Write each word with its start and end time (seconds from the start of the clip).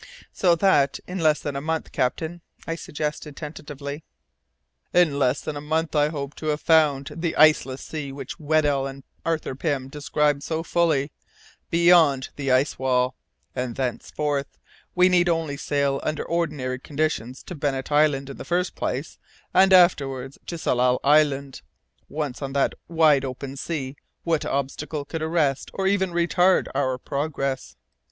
"So 0.33 0.55
that, 0.55 0.99
in 1.05 1.19
less 1.19 1.41
than 1.41 1.55
a 1.55 1.61
month, 1.61 1.91
captain" 1.91 2.41
I 2.67 2.73
suggested, 2.73 3.37
tentatively. 3.37 4.03
"In 4.93 5.19
less 5.19 5.41
than 5.41 5.55
a 5.55 5.61
month 5.61 5.95
I 5.95 6.09
hope 6.09 6.33
to 6.37 6.47
have 6.47 6.61
found 6.61 7.11
the 7.15 7.35
iceless 7.35 7.83
sea 7.83 8.11
which 8.11 8.39
Weddell 8.39 8.87
and 8.87 9.03
Arthur 9.23 9.53
Pym 9.53 9.89
describe 9.89 10.41
so 10.41 10.63
fully, 10.63 11.11
beyond 11.69 12.29
the 12.35 12.51
ice 12.51 12.79
wall, 12.79 13.15
and 13.55 13.75
thenceforth 13.75 14.57
we 14.95 15.07
need 15.07 15.29
only 15.29 15.55
sail 15.55 15.99
on 16.01 16.07
under 16.09 16.23
ordinary 16.25 16.79
conditions 16.79 17.43
to 17.43 17.53
Bennet 17.53 17.91
Island 17.91 18.27
in 18.31 18.37
the 18.37 18.43
first 18.43 18.73
place, 18.73 19.19
and 19.53 19.71
afterwards 19.71 20.39
to 20.47 20.57
Tsalal 20.57 20.99
Island. 21.03 21.61
Once 22.09 22.41
on 22.41 22.53
that 22.53 22.73
'wide 22.87 23.23
open 23.23 23.55
sea,' 23.55 23.97
what 24.23 24.45
obstacle 24.45 25.05
could 25.05 25.21
arrest 25.21 25.69
or 25.75 25.85
even 25.85 26.09
retard 26.09 26.65
our 26.73 26.97
progress?" 26.97 27.75